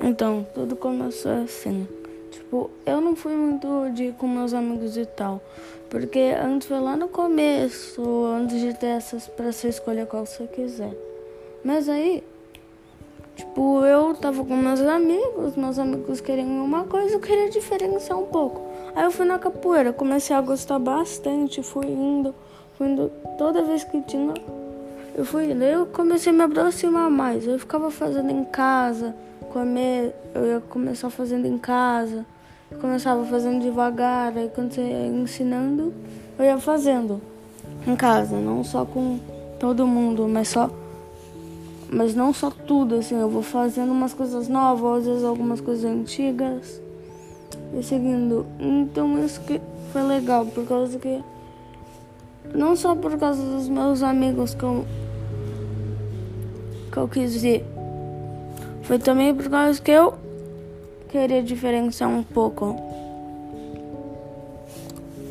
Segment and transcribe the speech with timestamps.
[0.00, 1.86] Então, tudo começou assim.
[2.30, 5.40] Tipo, eu não fui muito de ir com meus amigos e tal.
[5.88, 10.46] Porque antes foi lá no começo, antes de ter essas pra você escolher qual você
[10.46, 10.92] quiser.
[11.64, 12.22] Mas aí,
[13.36, 18.26] tipo, eu tava com meus amigos, meus amigos queriam uma coisa, eu queria diferenciar um
[18.26, 18.60] pouco.
[18.94, 22.34] Aí eu fui na capoeira, comecei a gostar bastante, fui indo,
[22.76, 24.34] fui indo toda vez que tinha.
[25.14, 27.46] Eu fui eu comecei a me aproximar mais.
[27.46, 29.14] Eu ficava fazendo em casa,
[29.52, 32.26] comer, eu ia começar fazendo em casa,
[32.80, 35.94] começava fazendo devagar, aí quando você ia ensinando,
[36.36, 37.20] eu ia fazendo
[37.86, 39.20] em casa, não só com
[39.60, 40.68] todo mundo, mas só
[41.88, 45.84] mas não só tudo, assim, eu vou fazendo umas coisas novas, às vezes algumas coisas
[45.84, 46.80] antigas
[47.78, 48.44] e seguindo.
[48.58, 49.60] Então isso que
[49.92, 51.22] foi legal, por causa que
[52.52, 54.84] não só por causa dos meus amigos que eu,
[56.94, 57.64] que eu quis ir,
[58.84, 60.14] foi também por causa que eu
[61.08, 62.76] queria diferenciar um pouco.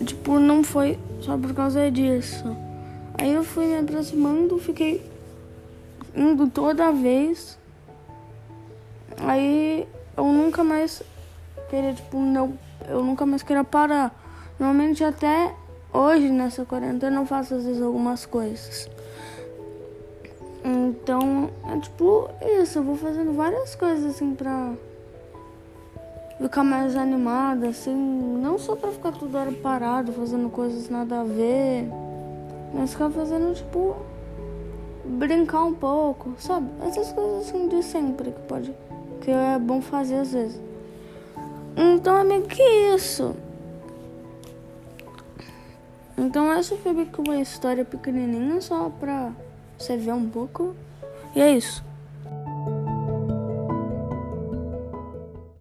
[0.05, 2.43] Tipo, não foi só por causa disso.
[3.17, 5.09] Aí eu fui me aproximando, fiquei
[6.13, 7.57] indo toda vez.
[9.19, 11.01] Aí eu nunca mais
[11.69, 12.57] queria, tipo, não,
[12.89, 14.13] eu nunca mais queria parar.
[14.59, 15.53] Normalmente até
[15.93, 18.89] hoje nessa quarentena eu faço às vezes algumas coisas.
[21.03, 22.29] Então, é tipo
[22.61, 24.71] isso, eu vou fazendo várias coisas assim pra
[26.41, 31.23] ficar mais animada, assim, não só pra ficar toda hora parado, fazendo coisas nada a
[31.25, 31.89] ver,
[32.73, 33.97] mas ficar fazendo, tipo,
[35.03, 36.69] brincar um pouco, sabe?
[36.87, 38.73] Essas coisas assim de sempre que pode,
[39.19, 40.61] que é bom fazer às vezes.
[41.75, 42.63] Então é meio que
[42.95, 43.35] isso.
[46.17, 49.33] Então essa foi meio que uma história pequenininha só pra
[49.77, 50.73] você ver um pouco.
[51.35, 51.83] E é isso.